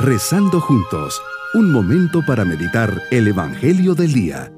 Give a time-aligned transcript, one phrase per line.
[0.00, 1.20] Rezando juntos,
[1.54, 4.52] un momento para meditar el Evangelio del Día.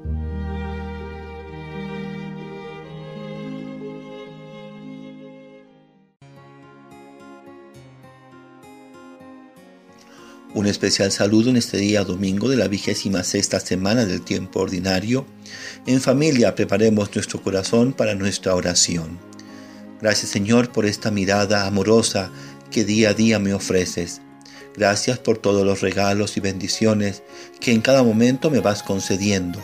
[10.53, 15.25] Un especial saludo en este día domingo de la vigésima sexta semana del tiempo ordinario.
[15.87, 19.17] En familia preparemos nuestro corazón para nuestra oración.
[20.03, 22.29] Gracias Señor por esta mirada amorosa
[22.69, 24.21] que día a día me ofreces.
[24.75, 27.23] Gracias por todos los regalos y bendiciones
[27.59, 29.59] que en cada momento me vas concediendo.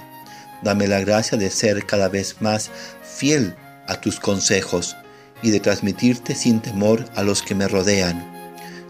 [0.64, 2.70] Dame la gracia de ser cada vez más
[3.04, 3.56] fiel
[3.88, 4.98] a tus consejos
[5.42, 8.26] y de transmitirte sin temor a los que me rodean.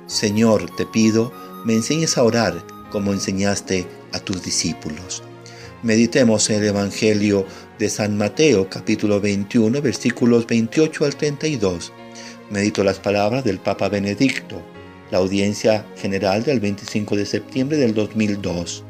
[0.08, 1.32] Señor, te pido,
[1.66, 5.22] me enseñes a orar como enseñaste a tus discípulos.
[5.84, 7.46] Meditemos el Evangelio
[7.78, 11.94] de San Mateo capítulo 21 versículos 28 al 32.
[12.50, 14.64] Medito las palabras del Papa Benedicto
[15.12, 18.84] la audiencia general del 25 de septiembre del 2002.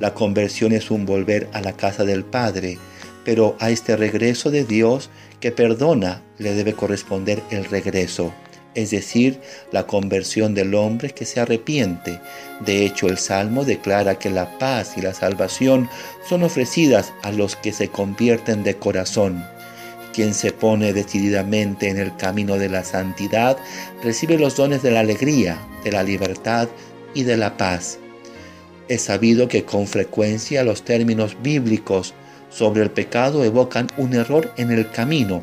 [0.00, 2.78] La conversión es un volver a la casa del Padre,
[3.24, 8.32] pero a este regreso de Dios que perdona le debe corresponder el regreso,
[8.74, 9.40] es decir,
[9.72, 12.20] la conversión del hombre que se arrepiente.
[12.64, 15.88] De hecho, el Salmo declara que la paz y la salvación
[16.28, 19.44] son ofrecidas a los que se convierten de corazón.
[20.14, 23.56] Quien se pone decididamente en el camino de la santidad
[24.02, 26.68] recibe los dones de la alegría, de la libertad
[27.14, 27.98] y de la paz.
[28.86, 32.14] Es sabido que con frecuencia los términos bíblicos
[32.48, 35.42] sobre el pecado evocan un error en el camino,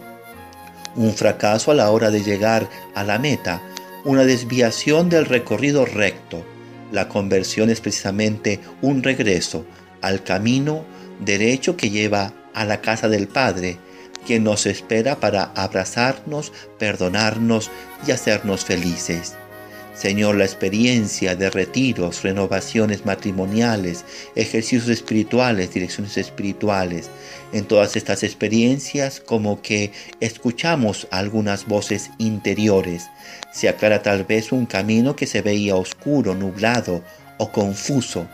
[0.96, 3.62] un fracaso a la hora de llegar a la meta,
[4.06, 6.46] una desviación del recorrido recto.
[6.94, 9.66] La conversión es precisamente un regreso
[10.02, 10.86] al camino
[11.20, 13.78] derecho que lleva a la casa del Padre,
[14.26, 17.70] quien nos espera para abrazarnos, perdonarnos
[18.08, 19.36] y hacernos felices.
[19.94, 24.06] Señor, la experiencia de retiros, renovaciones matrimoniales,
[24.36, 27.10] ejercicios espirituales, direcciones espirituales,
[27.52, 33.10] en todas estas experiencias como que escuchamos algunas voces interiores.
[33.52, 37.04] Se aclara tal vez un camino que se veía oscuro, nublado
[37.38, 38.28] o confuso.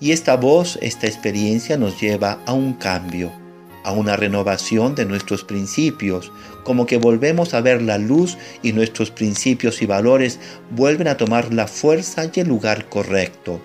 [0.00, 3.47] Y esta voz, esta experiencia nos lleva a un cambio
[3.84, 6.32] a una renovación de nuestros principios,
[6.64, 10.38] como que volvemos a ver la luz y nuestros principios y valores
[10.70, 13.60] vuelven a tomar la fuerza y el lugar correcto.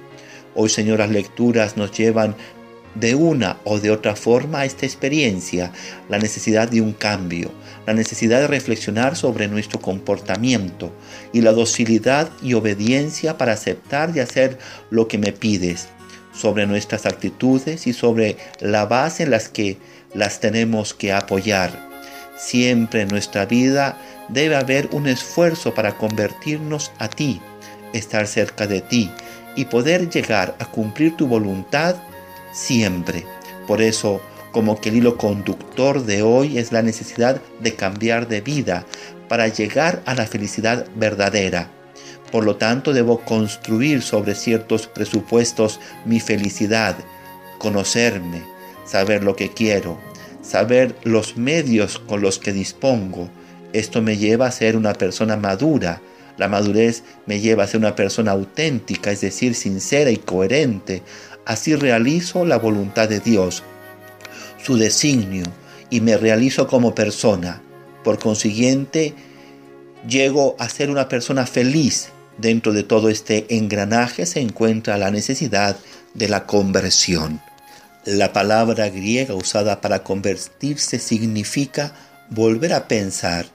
[0.56, 2.36] Hoy, Señor, las lecturas nos llevan
[2.96, 5.72] de una o de otra forma a esta experiencia,
[6.10, 7.52] la necesidad de un cambio,
[7.88, 10.92] la necesidad de reflexionar sobre nuestro comportamiento
[11.32, 14.58] y la docilidad y obediencia para aceptar y hacer
[14.92, 15.88] lo que me pides,
[16.34, 19.78] sobre nuestras actitudes y sobre la base en las que
[20.14, 21.72] las tenemos que apoyar.
[22.38, 23.98] Siempre en nuestra vida
[24.30, 27.42] debe haber un esfuerzo para convertirnos a ti,
[27.94, 29.12] estar cerca de ti
[29.56, 31.96] y poder llegar a cumplir tu voluntad
[32.52, 33.26] siempre.
[33.68, 38.42] Por eso, como que el hilo conductor de hoy es la necesidad de cambiar de
[38.42, 38.86] vida
[39.28, 41.70] para llegar a la felicidad verdadera.
[42.32, 46.96] Por lo tanto, debo construir sobre ciertos presupuestos mi felicidad,
[47.60, 48.44] conocerme,
[48.94, 50.00] saber lo que quiero,
[50.44, 53.28] saber los medios con los que dispongo.
[53.74, 56.00] Esto me lleva a ser una persona madura.
[56.38, 61.02] La madurez me lleva a ser una persona auténtica, es decir, sincera y coherente.
[61.44, 63.64] Así realizo la voluntad de Dios,
[64.64, 65.46] su designio,
[65.90, 67.64] y me realizo como persona.
[68.04, 69.16] Por consiguiente,
[70.08, 72.10] llego a ser una persona feliz.
[72.38, 75.78] Dentro de todo este engranaje se encuentra la necesidad
[76.14, 77.42] de la conversión.
[78.06, 81.96] La palabra griega usada para convertirse significa
[82.30, 83.46] volver a pensar,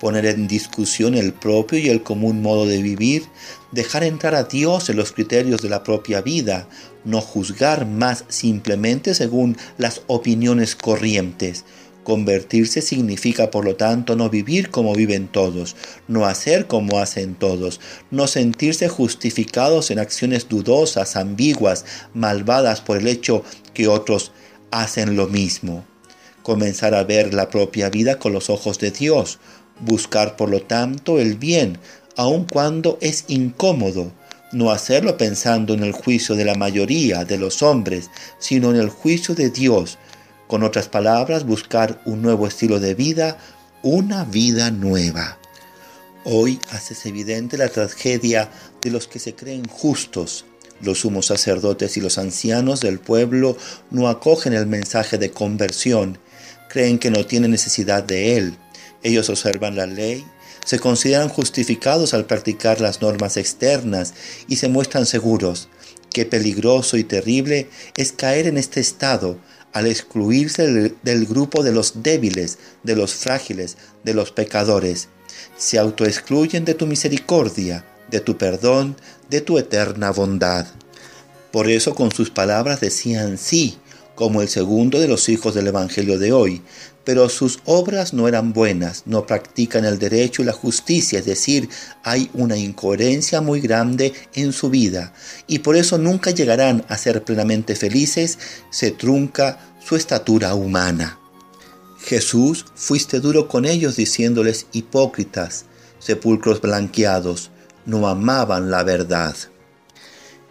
[0.00, 3.22] poner en discusión el propio y el común modo de vivir,
[3.70, 6.66] dejar entrar a Dios en los criterios de la propia vida,
[7.04, 11.64] no juzgar más simplemente según las opiniones corrientes,
[12.04, 15.74] Convertirse significa, por lo tanto, no vivir como viven todos,
[16.06, 17.80] no hacer como hacen todos,
[18.10, 23.42] no sentirse justificados en acciones dudosas, ambiguas, malvadas por el hecho
[23.74, 24.32] que otros
[24.70, 25.84] hacen lo mismo.
[26.42, 29.38] Comenzar a ver la propia vida con los ojos de Dios,
[29.80, 31.78] buscar, por lo tanto, el bien,
[32.16, 34.12] aun cuando es incómodo,
[34.52, 38.88] no hacerlo pensando en el juicio de la mayoría de los hombres, sino en el
[38.88, 39.98] juicio de Dios,
[40.46, 43.38] con otras palabras, buscar un nuevo estilo de vida,
[43.82, 45.38] una vida nueva.
[46.24, 48.50] Hoy haces evidente la tragedia
[48.80, 50.44] de los que se creen justos.
[50.84, 53.56] Los sumos sacerdotes y los ancianos del pueblo
[53.90, 56.18] no acogen el mensaje de conversión,
[56.68, 58.58] creen que no tienen necesidad de él.
[59.02, 60.24] Ellos observan la ley,
[60.64, 64.12] se consideran justificados al practicar las normas externas
[64.46, 65.68] y se muestran seguros.
[66.10, 69.38] Qué peligroso y terrible es caer en este estado
[69.72, 75.08] al excluirse del, grupo de los débiles, de los frágiles, de los pecadores.
[75.56, 78.96] Se autoexcluyen de tu misericordia, de tu perdón,
[79.30, 80.66] de tu eterna bondad.
[81.50, 83.78] Por eso con sus palabras decían sí,
[84.14, 86.62] como el segundo de los hijos del Evangelio de hoy,
[87.04, 91.68] pero sus obras no eran buenas, no practican el derecho y la justicia, es decir,
[92.02, 95.12] hay una incoherencia muy grande en su vida,
[95.46, 98.38] y por eso nunca llegarán a ser plenamente felices,
[98.70, 101.18] se trunca su estatura humana.
[101.98, 105.66] Jesús, fuiste duro con ellos diciéndoles hipócritas,
[105.98, 107.50] sepulcros blanqueados,
[107.86, 109.34] no amaban la verdad.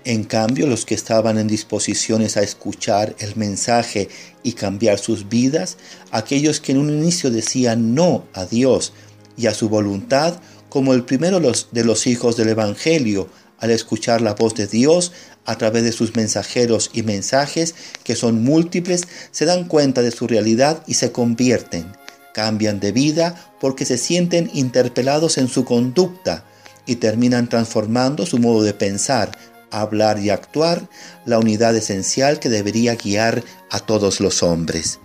[0.05, 4.09] En cambio, los que estaban en disposiciones a escuchar el mensaje
[4.43, 5.77] y cambiar sus vidas,
[6.11, 8.91] aquellos que en un inicio decían no a Dios
[9.37, 14.33] y a su voluntad, como el primero de los hijos del Evangelio, al escuchar la
[14.33, 15.13] voz de Dios
[15.45, 20.27] a través de sus mensajeros y mensajes, que son múltiples, se dan cuenta de su
[20.27, 21.93] realidad y se convierten,
[22.33, 26.43] cambian de vida porque se sienten interpelados en su conducta
[26.85, 29.37] y terminan transformando su modo de pensar,
[29.71, 30.87] hablar y actuar,
[31.25, 34.99] la unidad esencial que debería guiar a todos los hombres.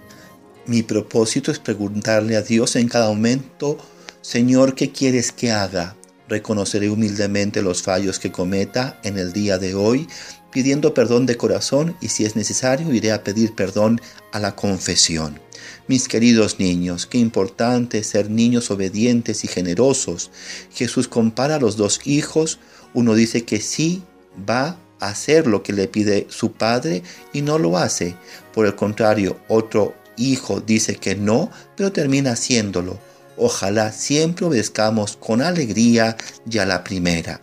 [0.66, 3.78] Mi propósito es preguntarle a Dios en cada momento,
[4.20, 5.97] Señor, ¿qué quieres que haga?
[6.28, 10.08] Reconoceré humildemente los fallos que cometa en el día de hoy,
[10.52, 14.00] pidiendo perdón de corazón y si es necesario iré a pedir perdón
[14.32, 15.40] a la confesión.
[15.86, 20.30] Mis queridos niños, qué importante ser niños obedientes y generosos.
[20.72, 22.58] Jesús compara a los dos hijos,
[22.94, 24.02] uno dice que sí
[24.48, 27.02] va a hacer lo que le pide su padre
[27.32, 28.16] y no lo hace.
[28.52, 32.98] Por el contrario, otro hijo dice que no, pero termina haciéndolo.
[33.38, 37.40] Ojalá siempre obedezcamos con alegría ya la primera.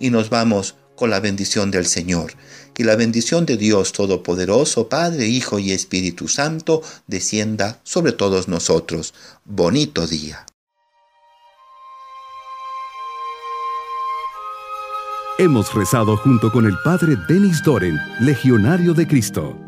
[0.00, 2.32] Y nos vamos con la bendición del Señor.
[2.76, 9.14] Y la bendición de Dios Todopoderoso, Padre, Hijo y Espíritu Santo, descienda sobre todos nosotros.
[9.44, 10.44] Bonito día.
[15.38, 19.67] Hemos rezado junto con el Padre Denis Doren, Legionario de Cristo.